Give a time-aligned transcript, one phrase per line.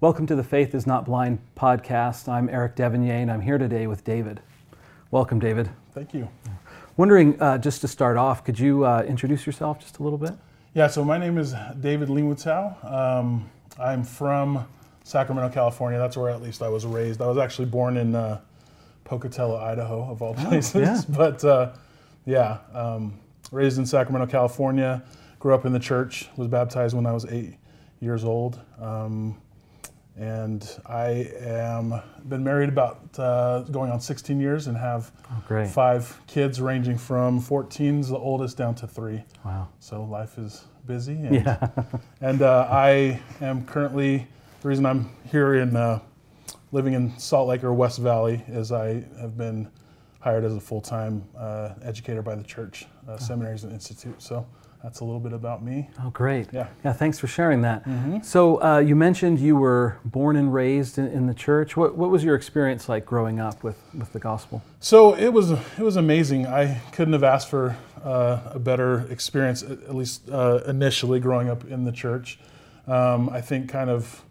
[0.00, 2.28] Welcome to the Faith is Not Blind podcast.
[2.28, 4.40] I'm Eric d'Evegnée, and I'm here today with David.
[5.10, 5.70] Welcome, David.
[5.92, 6.28] Thank you.
[6.96, 10.34] Wondering, uh, just to start off, could you uh, introduce yourself just a little bit?
[10.72, 12.84] Yeah, so my name is David Lingwitzow.
[12.88, 14.68] Um, I'm from
[15.02, 15.98] Sacramento, California.
[15.98, 17.20] That's where at least I was raised.
[17.20, 18.40] I was actually born in uh,
[19.02, 20.76] Pocatello, Idaho, of all places.
[20.76, 21.02] Oh, yeah.
[21.08, 21.72] But uh,
[22.24, 23.18] yeah, um,
[23.50, 25.02] raised in Sacramento, California.
[25.40, 26.28] Grew up in the church.
[26.36, 27.56] Was baptized when I was eight
[27.98, 28.60] years old.
[28.80, 29.36] Um,
[30.18, 35.68] and I am been married about uh, going on 16 years and have Oh, great.
[35.70, 39.22] five kids ranging from 14's the oldest down to three.
[39.44, 39.68] Wow.
[39.78, 41.14] So life is busy.
[41.14, 41.68] And, Yeah.
[42.20, 44.26] and uh, I am currently
[44.60, 46.00] the reason I'm here in uh,
[46.72, 49.70] living in Salt Lake or West Valley is I have been
[50.20, 54.20] hired as a full-time uh, educator by the church, uh, seminaries and institute.
[54.20, 54.46] So
[54.82, 55.88] that's a little bit about me.
[56.02, 56.48] Oh, great.
[56.52, 56.68] Yeah.
[56.84, 57.84] Yeah, thanks for sharing that.
[58.24, 61.76] So, uh, you mentioned you were born and raised in, in the church.
[61.76, 64.62] What, what was your experience like growing up with, with the gospel?
[64.80, 66.46] So it was it was amazing.
[66.46, 71.48] I couldn't have asked for uh, a better experience, at at least uh, initially growing
[71.48, 72.38] up in the church.
[72.86, 74.24] Um, I think kind of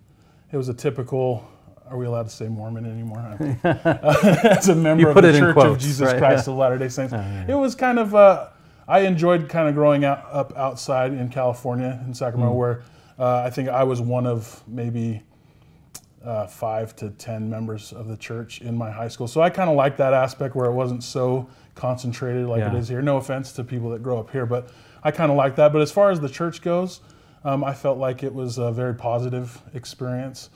[0.52, 1.48] it was a typical.
[1.90, 3.20] Are we allowed to say Mormon anymore?
[3.64, 6.18] As a member of the it Church of Jesus right?
[6.18, 6.54] Christ Yeah.
[6.54, 7.46] of Latter Day Saints, yeah.
[7.48, 8.14] it was kind of.
[8.16, 8.48] Uh,
[8.90, 12.58] I enjoyed kind of growing out, up outside in California in Sacramento, Mm.
[12.58, 12.82] where
[13.20, 15.24] uh, I think I was one of maybe
[16.24, 19.28] uh, five to ten members of the church in my high school.
[19.28, 22.80] So I kind of liked that aspect where it wasn't so concentrated like it Yeah.
[22.80, 23.02] is here.
[23.02, 24.70] No offense to people that grow up here, but
[25.04, 25.72] I kind of like that.
[25.74, 27.02] But as far as the church goes,
[27.44, 30.50] um, I felt like it was a very positive experience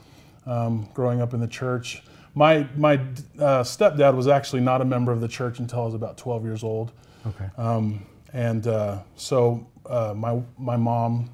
[0.45, 2.03] um, growing up in the church.
[2.33, 2.93] My my
[3.39, 6.43] uh, stepdad was actually not a member of the church until I was about 12
[6.45, 6.91] years old.
[7.27, 7.49] Okay.
[7.57, 11.29] Um, and uh, so uh, my my mom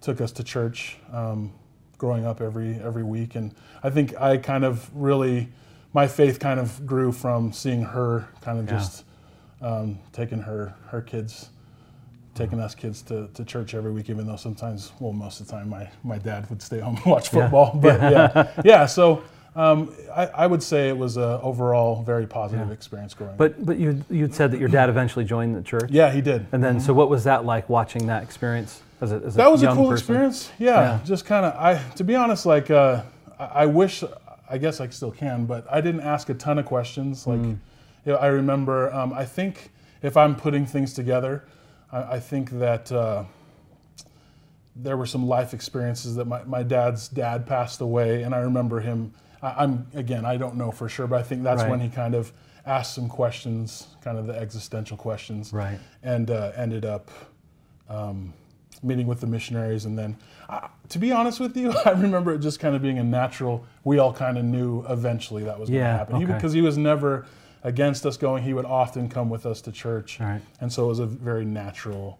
[0.00, 1.52] took us to church um,
[1.98, 3.52] growing up every every week, and
[3.82, 5.48] I think I kind of really
[5.92, 8.78] my faith kind of grew from seeing her kind of Yeah.
[8.78, 9.04] just
[9.60, 11.50] um, taking her her kids.
[12.38, 15.52] Taking us kids to, to church every week, even though sometimes, well, most of the
[15.52, 17.42] time, my, my dad would stay home and watch Yeah.
[17.42, 17.74] football.
[17.74, 18.86] But yeah, yeah.
[18.86, 19.24] So
[19.56, 22.72] um, I, I would say it was a overall very positive Yeah.
[22.72, 23.38] experience growing up.
[23.38, 25.90] But, but you, you'd said that your dad eventually joined the church.
[25.90, 26.46] Yeah, he did.
[26.52, 29.64] And then, so what was that like watching that experience as a, as that was
[29.64, 29.94] a cool person?
[30.14, 31.00] experience yeah, Yeah.
[31.04, 33.02] just kind of i to be honest like uh,
[33.38, 34.02] I, I wish
[34.50, 37.58] i guess i still can but i didn't ask a ton of questions like Mm.
[38.04, 39.70] you know, i remember um, i think
[40.02, 41.44] if i'm putting things together
[41.92, 43.24] i, I think that uh,
[44.76, 48.80] there were some life experiences that my, my dad's dad passed away and i remember
[48.80, 49.12] him
[49.42, 51.70] I, i'm again i don't know for sure but i think that's Right.
[51.70, 52.32] when he kind of
[52.66, 55.78] asked some questions kind of the existential questions Right.
[56.02, 57.10] and uh, ended up
[57.88, 58.34] um,
[58.82, 59.86] meeting with the missionaries.
[59.86, 60.14] And then,
[60.50, 63.64] uh, to be honest with you, I remember it just kind of being a natural.
[63.84, 66.16] We all kind of knew eventually that was going to happen.
[66.16, 66.34] He- okay.
[66.34, 67.24] because he was never
[67.64, 68.42] against us going.
[68.44, 70.40] He would often come with us to church, right.
[70.60, 72.18] and so it was a very natural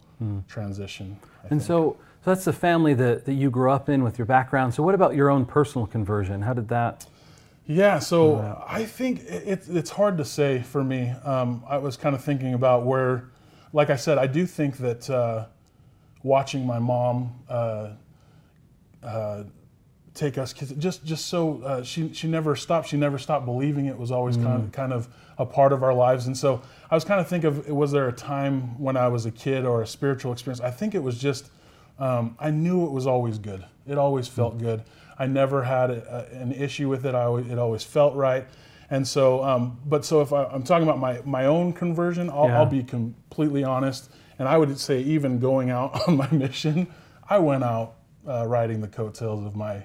[0.49, 1.17] transition.
[1.23, 1.63] I And think.
[1.63, 4.75] so, so that's the family that, that you grew up in with your background.
[4.75, 6.43] So what about your own personal conversion?
[6.43, 7.07] How did that?
[7.67, 11.11] Yeah, so I think it, it's it's hard to say for me.
[11.23, 13.29] Um, I was kind of thinking about where,
[13.75, 15.45] like I said, I do think that uh,
[16.23, 17.91] watching my mom uh,
[19.03, 19.45] uh,
[20.19, 22.89] take us kids, just just so uh, she she never stopped.
[22.89, 23.87] She never stopped believing.
[23.87, 25.09] It was always kind of kind of
[25.39, 26.27] a part of our lives.
[26.27, 29.25] And so I was kind of think of was there a time when I was
[29.27, 30.61] a kid or a spiritual experience?
[30.61, 31.51] I think it was just
[31.99, 33.65] um, I knew it was always good.
[33.87, 34.83] It always felt good.
[35.19, 37.15] I never had a, a- an issue with it.
[37.15, 38.47] I always, it always felt right.
[38.91, 42.47] And so, um, but so if I, I'm talking about my, my own conversion, I'll,
[42.47, 42.59] Yeah.
[42.59, 44.11] I'll be completely honest.
[44.39, 46.87] And I would say, even going out on my mission,
[47.29, 47.95] I went out
[48.29, 49.83] uh, riding the coattails of my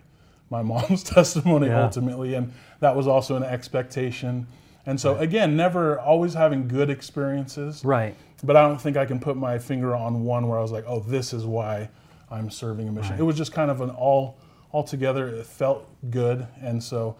[0.54, 1.84] my mom's testimony Yeah.
[1.84, 4.48] ultimately, and that was also an expectation.
[4.86, 8.16] And so, again, never always having good experiences Right.
[8.44, 10.86] but I don't think I can put my finger on one where I was like,
[10.88, 11.90] oh, this is why
[12.30, 13.12] I'm serving a mission.
[13.12, 13.20] Right.
[13.20, 14.38] It was just kind of an all
[14.72, 15.28] all together.
[15.28, 17.16] It felt good, and so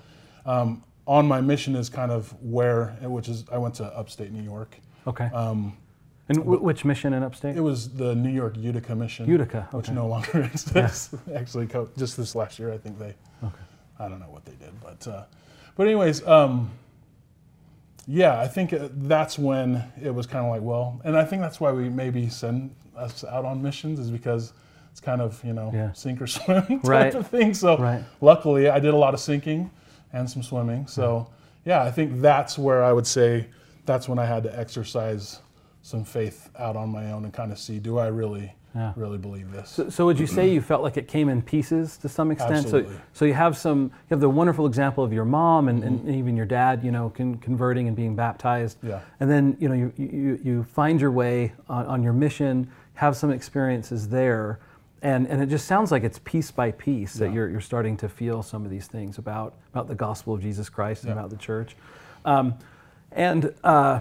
[0.46, 4.42] um, on my mission is kind of where, which is I went to upstate New
[4.42, 4.76] York.
[5.06, 5.26] Okay.
[5.26, 5.78] Um,
[6.30, 7.56] and w- which mission in upstate?
[7.58, 9.68] it was the New York Utica mission, Utica.
[9.72, 11.14] which no longer exists.
[11.36, 11.68] Actually,
[11.98, 13.14] just this last year, I think they.
[13.44, 13.56] Okay.
[14.00, 15.24] I don't know what they did, but uh,
[15.76, 16.72] but anyways, um,
[18.08, 21.42] yeah, I think uh, that's when it was kind of like, well, and I think
[21.42, 24.54] that's why we maybe send us out on missions is because
[24.92, 25.94] it's kind of you know Yeah.
[25.94, 27.16] sink or swim type Right.
[27.16, 27.54] of thing.
[27.54, 28.04] So Right.
[28.22, 29.72] luckily, I did a lot of sinking
[30.12, 30.86] and some swimming.
[30.88, 31.28] So
[31.66, 33.48] yeah, I think that's where I would say
[33.86, 35.40] that's when I had to exercise
[35.84, 38.94] some faith out on my own and kind of see do I really yeah.
[38.96, 39.70] really believe this.
[39.70, 42.66] So, so, would you say you felt like it came in pieces to some extent?
[42.66, 42.94] Absolutely.
[42.96, 46.08] So, so you have some, you have the wonderful example of your mom and, mm-hmm.
[46.08, 48.78] and even your dad, you know, con- converting and being baptized.
[48.82, 49.02] Yeah.
[49.20, 53.16] And then, you know, you, you, you find your way on, on your mission, have
[53.16, 54.60] some experiences there.
[55.02, 58.10] And, and it just sounds like it's piece by piece that you're, you're starting to
[58.10, 61.20] feel some of these things about, about the gospel of Jesus Christ and yeah.
[61.20, 61.76] about the church.
[62.26, 62.56] Um,
[63.12, 64.00] and uh,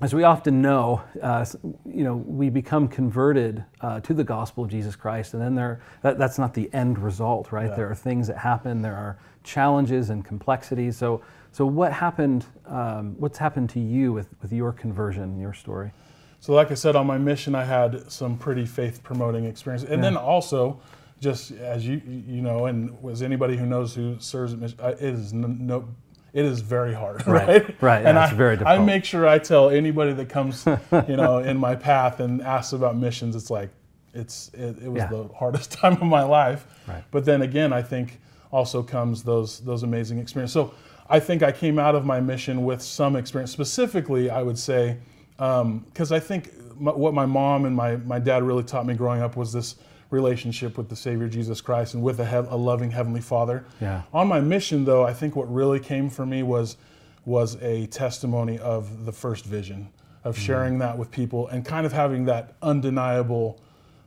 [0.00, 1.44] as we often know, uh,
[1.84, 5.82] you know, we become converted uh, to the gospel of Jesus Christ, and then there,
[6.02, 7.68] that, that's not the end result, right?
[7.68, 7.76] Yeah.
[7.76, 10.96] There are things that happen, there are challenges and complexities.
[10.96, 12.46] So, so what happened?
[12.66, 15.92] Um, what's happened to you with, with your conversion, your story?
[16.38, 19.96] So, like I said, on my mission, I had some pretty faith promoting experience, and
[19.96, 20.00] yeah.
[20.00, 20.80] then also,
[21.20, 25.02] just as you you know, and as anybody who knows who serves at mission, it
[25.02, 25.86] is no
[26.32, 27.48] it is very hard, right?
[27.48, 27.82] Right.
[27.82, 28.06] right.
[28.06, 28.78] and yeah, I, very difficult.
[28.78, 32.72] I make sure I tell anybody that comes, you know, in my path and asks
[32.72, 33.70] about missions, it's like,
[34.12, 35.06] it's it, it was yeah.
[35.08, 36.66] the hardest time of my life.
[36.86, 37.04] Right.
[37.10, 40.54] But then again, I think also comes those those amazing experiences.
[40.54, 40.74] So
[41.08, 43.50] I think I came out of my mission with some experience.
[43.52, 44.96] Specifically, I would say,
[45.36, 48.94] because um, I think my, what my mom and my my dad really taught me
[48.94, 49.76] growing up was this
[50.10, 53.64] relationship with the Savior Jesus Christ and with a, a loving Heavenly Father.
[53.80, 54.02] Yeah.
[54.12, 56.76] On my mission, though, I think what really came for me was
[57.24, 59.88] was a testimony of the first vision,
[60.24, 60.44] of mm-hmm.
[60.44, 63.60] sharing that with people and kind of having that undeniable,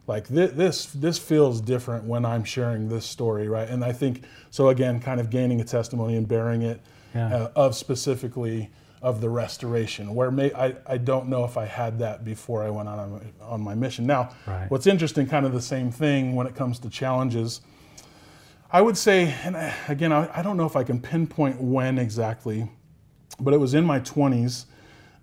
[0.08, 3.70] like this, this this feels different when I'm sharing this story, right?
[3.70, 6.82] And I think so again, kind of gaining a testimony and bearing it
[7.16, 7.34] yeah.
[7.34, 8.72] uh, of specifically
[9.04, 12.70] of the restoration, where may, I, I don't know if I had that before I
[12.70, 14.08] went on on my mission.
[14.08, 14.72] Now, right.
[14.72, 17.60] what's interesting, kind of the same thing when it comes to challenges.
[18.72, 19.58] I would say, and
[19.90, 22.72] again, I, I don't know if I can pinpoint when exactly,
[23.42, 24.66] but it was in my 20s.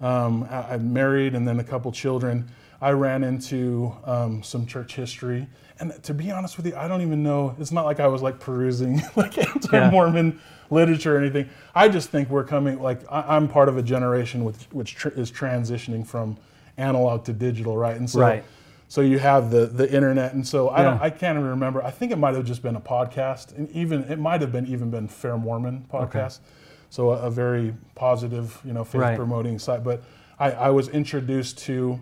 [0.02, 2.50] Um, I, am married and then a couple children.
[2.80, 5.46] I ran into um, some church history,
[5.78, 7.54] and to be honest with you, I don't even know.
[7.58, 10.32] It's not like I was like perusing like anti-Mormon.
[10.32, 11.48] Yeah literature or anything.
[11.74, 15.08] I just think we're coming, like, I, am part of a generation which, which tr-
[15.08, 16.38] is transitioning from
[16.76, 17.96] analog to digital, right?
[17.96, 18.44] And so, right.
[18.88, 20.32] so you have the, the internet.
[20.32, 21.82] And so I, don't, I can't even remember.
[21.82, 23.56] I think it might have just been a podcast.
[23.56, 26.38] And even, it might have been even been Fair Mormon podcast.
[26.38, 26.46] Okay.
[26.90, 29.16] So a, a, very positive, you know, faith right.
[29.16, 29.84] promoting site.
[29.84, 30.02] But
[30.38, 32.00] I, I was introduced to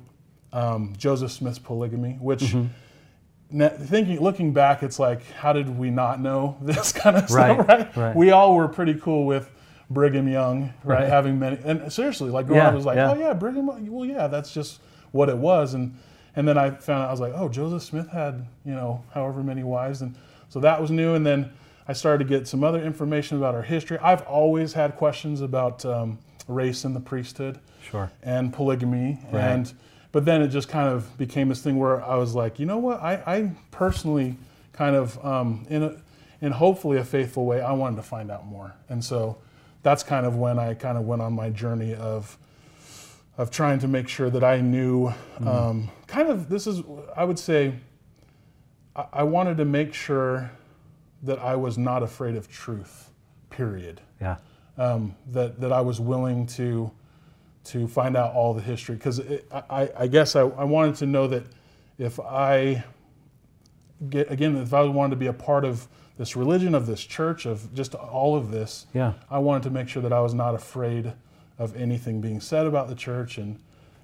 [0.52, 2.66] um, Joseph Smith's polygamy, which, mm-hmm
[3.50, 7.68] thinking looking back it's like how did we not know this kind of right, stuff
[7.68, 7.96] right?
[7.96, 8.16] right?
[8.16, 9.50] we all were pretty cool with
[9.90, 11.08] brigham young right, right.
[11.08, 13.10] having many and seriously like growing yeah, up was like yeah.
[13.10, 14.80] oh yeah brigham well yeah that's just
[15.12, 15.96] what it was and
[16.36, 19.42] and then i found out i was like oh joseph smith had you know however
[19.42, 20.14] many wives and
[20.50, 21.50] so that was new and then
[21.86, 25.86] i started to get some other information about our history i've always had questions about
[25.86, 26.18] um,
[26.48, 29.72] race in the priesthood sure and polygamy and
[30.12, 32.78] but then it just kind of became this thing where I was like, you know
[32.78, 33.00] what?
[33.02, 34.36] I, I personally
[34.72, 35.96] kind of, um, in, a,
[36.40, 38.74] in hopefully a faithful way, I wanted to find out more.
[38.88, 39.38] And so
[39.82, 42.38] that's kind of when I kind of went on my journey of,
[43.36, 45.48] of trying to make sure that I knew, mm-hmm.
[45.48, 46.82] um, kind of, this is,
[47.16, 47.74] I would say,
[48.96, 50.50] I, I wanted to make sure
[51.22, 53.10] that I was not afraid of truth,
[53.50, 54.00] period.
[54.20, 54.36] Yeah.
[54.76, 56.92] Um, that, that I was willing to
[57.68, 59.20] to find out all the history because
[59.52, 61.44] I, I, guess I, I, wanted to know that
[61.98, 62.82] if I
[64.08, 67.46] get again if I wanted to be a part of this religion of this church
[67.46, 70.54] of just all of this yeah I wanted to make sure that I was not
[70.54, 71.12] afraid
[71.58, 73.58] of anything being said about the church and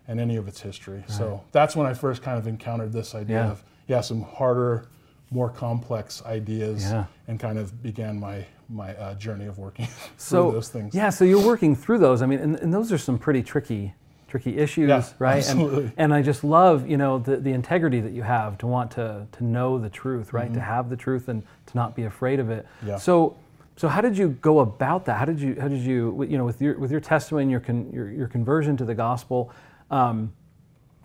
[0.07, 1.11] and any of its history right.
[1.11, 3.51] so that's when I first kind of encountered this idea yeah.
[3.51, 4.87] of yeah some harder
[5.35, 7.05] more complex ideas yeah.
[7.29, 9.87] and kind of began my my uh, journey of working
[10.17, 10.95] so, through those things.
[10.95, 12.23] Yeah, so you're working through those.
[12.23, 13.95] I mean, and, and those are some pretty tricky
[14.35, 15.37] tricky issues, yeah, right?
[15.37, 15.85] Absolutely.
[15.85, 18.91] And, and I just love, you know, the, the integrity that you have to want
[18.93, 20.47] to, to know the truth, right?
[20.47, 20.55] Mm-hmm.
[20.55, 22.67] To have the truth and to not be afraid of it.
[22.85, 22.97] Yeah.
[22.97, 23.37] So,
[23.77, 25.19] so how did you go about that?
[25.19, 27.89] How did you, how did you, you know, with your, with your testimony, your, con,
[27.93, 29.53] your, your conversion to the gospel,
[29.93, 30.33] um,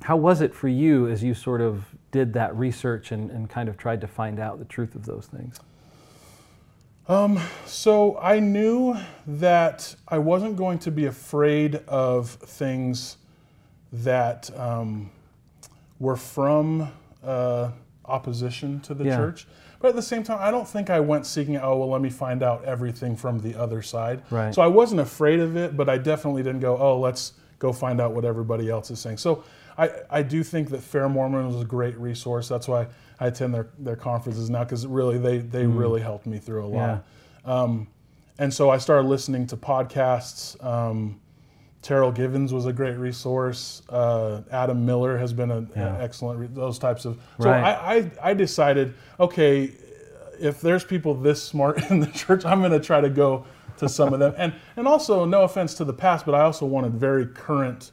[0.01, 3.69] how was it for you as you sort of did that research and, and kind
[3.69, 5.59] of tried to find out the truth of those things?
[7.07, 13.17] Um, so I knew that I wasn't going to be afraid of things
[13.91, 15.09] that um,
[15.99, 16.91] were from
[17.23, 17.71] uh,
[18.05, 19.17] opposition to the yeah.
[19.17, 19.47] church.
[19.79, 22.09] But at the same time, I don't think I went seeking, oh, well, let me
[22.09, 24.21] find out everything from the other side.
[24.29, 24.53] Right.
[24.53, 28.01] So I wasn't afraid of it, but I definitely didn't go, oh, let's go find
[28.01, 29.17] out what everybody else is saying.
[29.17, 29.43] So
[29.79, 32.48] I, I do think that Fair Mormon was a great resource.
[32.48, 32.88] That's why
[33.19, 35.77] I attend their, their conferences now because really they, they mm.
[35.77, 37.05] really helped me through a lot.
[37.45, 37.62] Yeah.
[37.62, 37.88] Um,
[38.38, 41.19] and so I started listening to podcasts, um,
[41.81, 43.83] Terryl Givens was a great resource.
[43.88, 45.98] Uh, Adam Miller has been an Yeah.
[46.00, 46.39] excellent.
[46.39, 47.19] Re- those types of.
[47.39, 47.63] So Right.
[47.63, 49.71] I, I I decided okay,
[50.39, 53.45] if there's people this smart in the church, I'm going to try to go
[53.77, 54.33] to some of them.
[54.38, 57.91] And and also, no offense to the past, but I also wanted very current,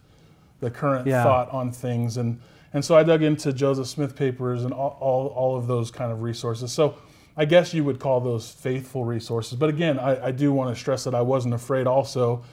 [0.60, 1.22] the current Yeah.
[1.22, 2.16] thought on things.
[2.16, 2.40] And
[2.72, 6.12] and so I dug into Joseph Smith papers and all, all all of those kind
[6.12, 6.72] of resources.
[6.72, 6.94] So.
[7.38, 9.58] I guess you would call those faithful resources.
[9.58, 12.44] But again, I, I do want to stress that I wasn't afraid also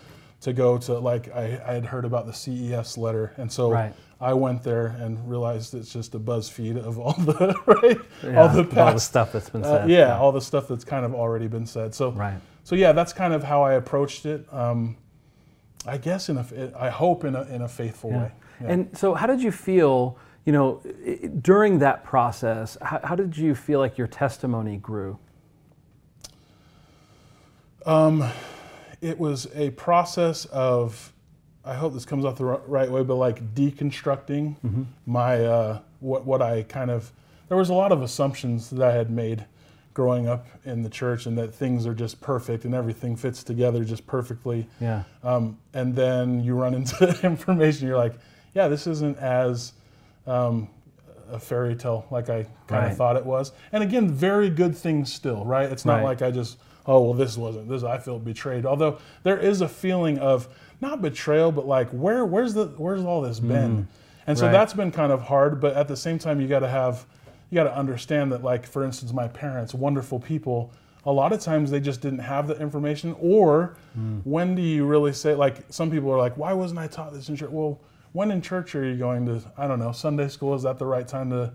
[0.41, 3.31] to go to, like, I, I had heard about the CES letter.
[3.37, 3.93] And so Right.
[4.19, 7.97] I went there and realized it's just a BuzzFeed of all the, right?
[8.29, 9.89] Yeah, all the of all the stuff that's been uh, said.
[9.89, 11.95] yeah, all the stuff that's kind of already been said.
[11.95, 12.35] So, Right.
[12.65, 14.45] so yeah, that's kind of how I approached it.
[14.53, 14.97] Um,
[15.85, 16.45] I guess in a,
[16.77, 18.17] I hope in a, in a faithful Yeah.
[18.23, 18.31] way.
[18.61, 18.67] Yeah.
[18.71, 20.17] And so, how did you feel?
[20.45, 20.81] You know,
[21.41, 25.17] during that process, how, how did you feel like your testimony grew?
[29.01, 31.11] it was a process of
[31.65, 34.55] i hope this comes out the right way but like deconstructing
[35.05, 37.11] my uh, what, what i kind of
[37.49, 39.45] there was a lot of assumptions that i had made
[39.93, 43.83] growing up in the church and that things are just perfect and everything fits together
[43.83, 45.03] just perfectly Yeah.
[45.23, 48.13] um, and then you run into information you're like
[48.55, 49.73] yeah this isn't as
[50.25, 50.67] um,
[51.31, 52.91] a fairy tale like i kind Right.
[52.91, 56.03] of thought it was and again very good things still right it's not Right.
[56.05, 59.67] like i just oh well this wasn't this i feel betrayed although there is a
[59.67, 60.47] feeling of
[60.81, 63.87] not betrayal but like where where's the where's all this been
[64.27, 64.47] and so Mm.
[64.47, 64.51] Right.
[64.53, 67.05] that's been kind of hard but at the same time you got to have
[67.53, 70.71] you got to understand that like for instance my parents wonderful people
[71.05, 74.21] a lot of times they just didn't have the information or Mm.
[74.23, 77.29] when do you really say like some people are like why wasn't i taught this
[77.29, 77.79] in church well
[78.13, 80.85] when in church are you going to i don't know sunday school is that the
[80.87, 81.53] right time to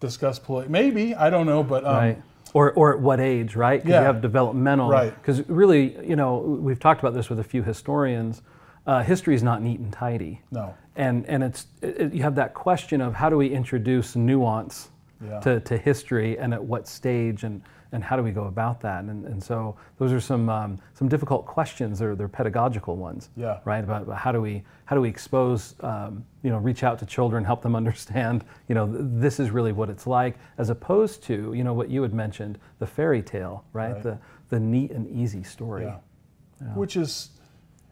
[0.00, 2.22] discuss politics maybe i don't know but um, right.
[2.54, 3.82] Or, or at what age, right?
[3.82, 4.00] Because Yeah.
[4.00, 4.88] you have developmental.
[4.88, 5.12] Right.
[5.14, 8.40] Because really, you know, we've talked about this with a few historians.
[8.86, 10.40] Uh, history is not neat and tidy.
[10.50, 14.88] no And, and it's, it, you have that question of how do we introduce nuance
[15.24, 15.40] Yeah.
[15.40, 19.04] to, to history and at what stage and, and how do we go about that?
[19.04, 21.98] And, and so those are some, um, some difficult questions.
[21.98, 23.30] They're, they're pedagogical ones.
[23.36, 23.60] Yeah.
[23.64, 23.82] Right.
[23.82, 27.06] About, about how do we how do we expose um, you know reach out to
[27.06, 31.22] children, help them understand you know th- this is really what it's like, as opposed
[31.24, 33.94] to you know what you had mentioned the fairy tale, right?
[33.94, 34.02] Right.
[34.02, 34.18] The
[34.48, 35.84] the neat and easy story.
[35.84, 35.98] Yeah.
[36.74, 37.30] Which is,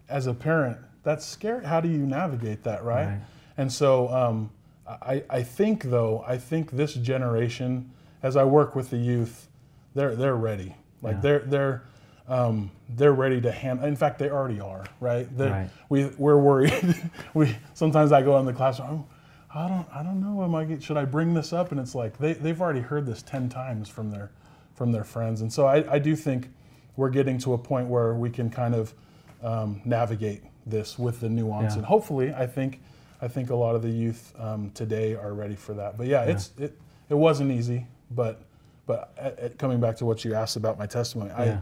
[0.08, 1.64] as a parent, that's scary.
[1.64, 3.06] How do you navigate that, right?
[3.06, 3.20] Right.
[3.58, 4.50] And so um,
[4.86, 7.90] I, I think, though, I think this generation,
[8.22, 9.48] as I work with the youth,
[9.94, 10.74] they're, they're ready.
[11.02, 11.20] Like Yeah.
[11.20, 11.82] they're, they're,
[12.28, 13.86] um, they're ready to handle.
[13.86, 15.28] In fact, they already are, right?
[15.50, 15.70] Right.
[15.88, 16.94] We, we're worried.
[17.34, 19.06] we, sometimes I go in the classroom,
[19.54, 20.42] I don't, I don't know.
[20.42, 21.70] Am I, should I bring this up?
[21.70, 24.32] And it's like, they, they've already heard this 10 times from their,
[24.74, 25.42] from their friends.
[25.42, 26.50] And so I, I do think
[26.96, 28.94] we're getting to a point where we can kind of
[29.42, 31.74] um, navigate this with the nuance.
[31.74, 31.78] Yeah.
[31.78, 32.80] And hopefully, I think,
[33.24, 35.96] I think a lot of the youth um, today are ready for that.
[35.96, 36.78] But yeah, it's, it,
[37.08, 38.42] it wasn't easy, but,
[38.86, 41.60] but at, at coming back to what you asked about my testimony, Yeah.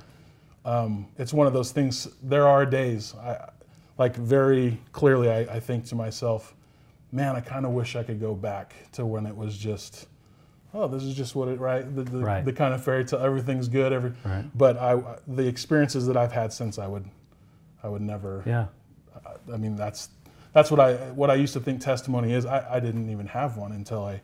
[0.64, 2.08] I, um, it's one of those things.
[2.20, 3.48] There are days, I,
[3.96, 6.52] like very clearly, I, I think to myself,
[7.12, 10.08] man, I kind of wish I could go back to when it was just,
[10.74, 12.44] oh, this is just what it right, the, the, Right.
[12.44, 14.12] the kind of fairy tale, everything's good, every.
[14.24, 14.44] Right.
[14.56, 17.04] But I, the experiences that I've had since, I would,
[17.84, 18.42] I would never.
[18.46, 18.66] Yeah.
[19.52, 20.08] I mean, that's
[20.52, 22.44] that's what I what I used to think testimony is.
[22.46, 24.20] I, I didn't even have one until I,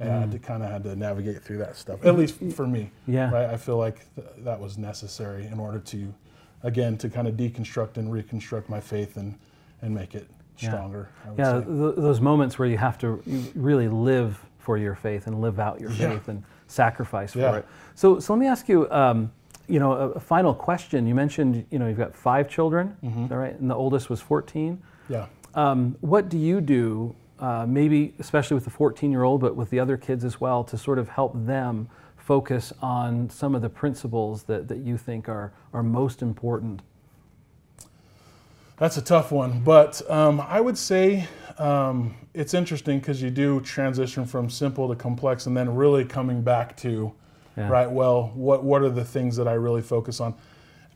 [0.00, 2.04] I had to kind of had to navigate through that stuff.
[2.04, 2.90] At least for me.
[3.08, 3.14] Mm.
[3.14, 3.30] Yeah.
[3.30, 3.50] Right.
[3.50, 6.14] I feel like th- that was necessary in order to,
[6.62, 9.38] again, to kind of deconstruct and reconstruct my faith and
[9.82, 10.70] and make it Yeah.
[10.70, 11.08] stronger.
[11.26, 11.66] I Yeah, say.
[11.66, 15.58] th- those moments where you have to you really live for your faith and live
[15.58, 16.10] out your Yeah.
[16.10, 17.50] faith and sacrifice Yeah.
[17.52, 17.66] for it.
[17.94, 19.32] So, so let me ask you, um,
[19.68, 21.06] you know, a, a final question.
[21.06, 23.24] You mentioned, you know, you've got five children, Mm-hmm.
[23.24, 23.58] is that right?
[23.58, 24.80] And the oldest was 14.
[25.08, 25.26] Yeah.
[25.54, 29.70] Um, what do you do, uh, maybe especially with the 14 year old, but with
[29.70, 33.68] the other kids as well, to sort of help them focus on some of the
[33.68, 36.80] principles that, that you think are, are most important?
[38.76, 41.28] That's a tough one, but um, I would say
[41.58, 46.40] um, it's interesting because you do transition from simple to complex, and then really coming
[46.40, 47.12] back to
[47.58, 47.68] Yeah.
[47.68, 47.90] right.
[47.90, 50.34] Well, what what are the things that I really focus on?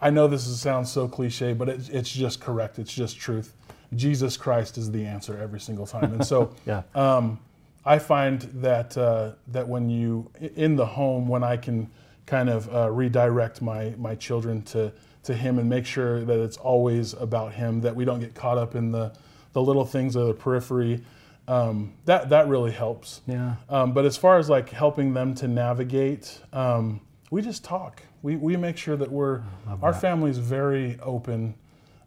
[0.00, 2.78] I know this is, sounds so cliche, but it, it's just correct.
[2.78, 3.52] It's just truth.
[3.96, 6.82] Jesus Christ is the answer every single time, and so Yeah.
[6.94, 7.38] um,
[7.84, 11.90] I find that uh, that when you in the home, when I can
[12.26, 14.92] kind of uh, redirect my my children to
[15.24, 18.58] to Him and make sure that it's always about Him, that we don't get caught
[18.58, 19.12] up in the
[19.52, 21.02] the little things of the periphery.
[21.46, 23.20] Um, that that really helps.
[23.26, 23.56] Yeah.
[23.68, 28.02] Um, but as far as like helping them to navigate, um, we just talk.
[28.22, 29.42] We, we make sure that we're
[29.82, 30.00] our that.
[30.00, 31.54] family's very open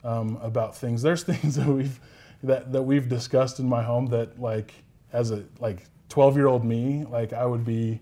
[0.07, 1.01] um, about things.
[1.03, 1.99] There's things that we've
[2.43, 4.73] that, that we've discussed in my home that like
[5.13, 7.99] as a like 12 year old me, like I would be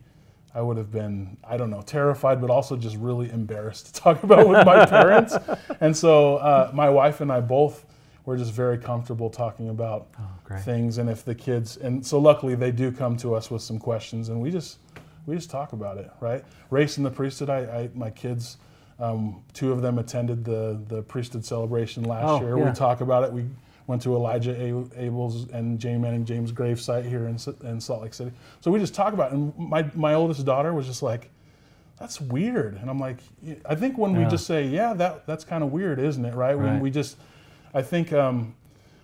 [0.54, 4.24] I would have been, I don't know, terrified, but also just really embarrassed to talk
[4.24, 5.36] about with my parents.
[5.82, 7.86] And so uh, my wife and I both
[8.26, 10.98] were just very comfortable talking about Oh, things.
[10.98, 14.30] And if the kids, and so luckily they do come to us with some questions,
[14.30, 14.80] and we just
[15.26, 16.44] we just talk about it, right?
[16.70, 17.50] Race in the priesthood.
[17.50, 18.58] I, I my kids,
[19.00, 22.58] um, two of them attended the the priesthood celebration last Oh, year.
[22.58, 22.70] yeah.
[22.70, 23.32] We talk about it.
[23.34, 23.46] We
[23.88, 24.56] went to Elijah
[24.98, 27.38] Abel's and Jane Manning James' grave site here in,
[27.68, 28.32] in Salt Lake City.
[28.62, 29.36] So we just talk about it.
[29.36, 31.30] And my, my oldest daughter was just like,
[32.00, 32.78] that's weird.
[32.82, 33.18] And I'm like,
[33.64, 36.34] I think when we just say, yeah, that, that's kind of weird, isn't it?
[36.34, 36.58] Right?
[36.58, 37.16] When we just,
[37.76, 38.56] I think, um,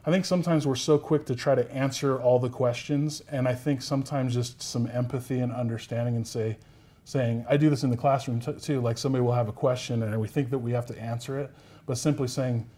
[0.04, 3.22] I think sometimes we're so quick to try to answer all the questions.
[3.30, 6.58] And I think sometimes just some empathy and understanding and say,
[7.04, 8.82] saying, I do this in the classroom too.
[8.82, 11.52] Like somebody will have a question and we think that we have to answer it,
[11.86, 12.70] but simply saying,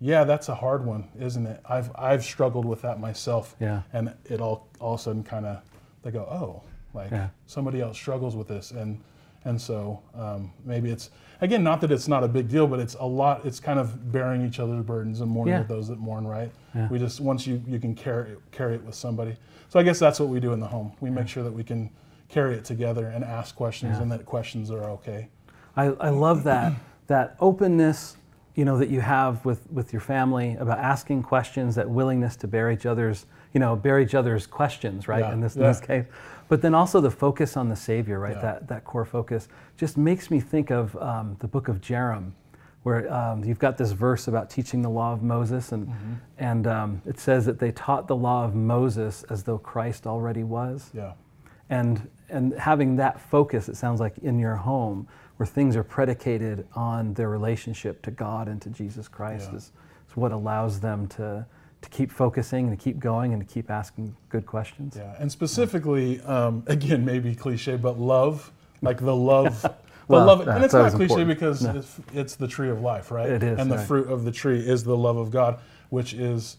[0.00, 1.60] yeah, that's a hard one, isn't it?
[1.68, 3.54] I've I've struggled with that myself.
[3.60, 3.82] Yeah.
[3.92, 5.62] And it all all of a sudden kind of
[6.02, 6.62] they go, oh,
[6.94, 7.28] like Yeah.
[7.46, 9.00] somebody else struggles with this, and
[9.44, 11.10] and so um, maybe it's
[11.40, 13.44] again not that it's not a big deal, but it's a lot.
[13.44, 15.58] It's kind of bearing each other's burdens and mourning Yeah.
[15.60, 16.50] with those that mourn, right?
[16.74, 16.88] Yeah.
[16.88, 19.36] We just once you you can carry it, carry it with somebody.
[19.68, 20.92] So I guess that's what we do in the home.
[21.00, 21.90] We make sure that we can
[22.32, 24.02] carry it together and ask questions, Yeah.
[24.02, 25.28] and that questions are okay.
[25.76, 26.72] I, I love that
[27.06, 28.16] that openness
[28.54, 32.46] you know that you have with with your family about asking questions that willingness to
[32.46, 35.80] bear each other's you know bear each other's questions right Yeah, in this in this
[35.80, 36.04] case
[36.48, 38.42] but then also the focus on the savior right Yeah.
[38.42, 39.48] that that core focus
[39.78, 42.32] just makes me think of um, the book of Jarom
[42.82, 46.12] where um, you've got this verse about teaching the law of moses and Mm-hmm.
[46.38, 50.44] and um, it says that they taught the law of moses as though christ already
[50.44, 51.12] was Yeah.
[51.70, 56.66] and and having that focus it sounds like in your home where things are predicated
[56.74, 59.56] on their relationship to god and to jesus christ Yeah.
[59.58, 59.72] is,
[60.08, 61.46] is what allows them to
[61.82, 65.30] to keep focusing and to keep going and to keep asking good questions Yeah, and
[65.30, 68.52] specifically, um, again, maybe cliche, but love,
[68.82, 69.74] like the love, the
[70.06, 71.28] Well, love, and it's not cliche important.
[71.28, 71.74] because No.
[71.76, 73.28] it's, it's the tree of life, right?
[73.28, 73.86] It is, and the right.
[73.88, 75.58] fruit of the tree is the love of God,
[75.90, 76.56] which is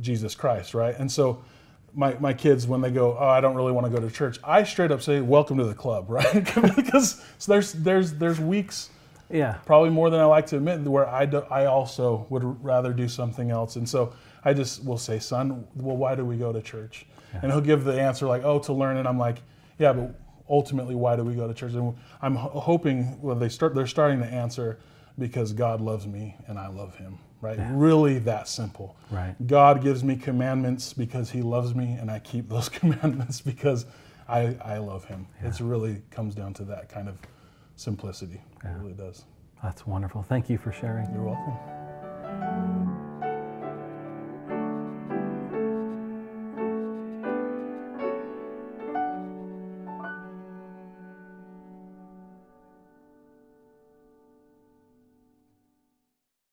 [0.00, 0.96] Jesus Christ, right?
[0.98, 1.44] And so,
[1.96, 4.38] my my kids, when they go, oh, I don't really want to go to church,
[4.44, 6.44] I straight up say, welcome to the club, right?
[6.76, 8.90] because so there's there's there's weeks
[9.28, 12.92] yeah probably more than I like to admit, where I, do, I also would rather
[12.92, 13.74] do something else.
[13.74, 14.12] And so
[14.44, 17.06] I just will say, son, well, why do we go to church?
[17.42, 18.96] And he'll give the answer like, oh, to learn.
[18.96, 19.42] And I'm like,
[19.78, 20.14] yeah, but
[20.48, 21.72] ultimately, why do we go to church?
[21.72, 24.78] And I'm ho- hoping, well, they start, they're starting to answer
[25.18, 27.58] because God loves me and I love him, right?
[27.70, 28.96] Really that simple.
[29.10, 29.34] Right.
[29.46, 33.86] God gives me commandments because he loves me and I keep those commandments because
[34.28, 35.26] I, I love him.
[35.42, 37.18] It's really comes down to that kind of
[37.76, 38.40] simplicity.
[38.64, 39.24] It really does.
[39.62, 41.85] that's wonderful thank you for sharing You're welcome.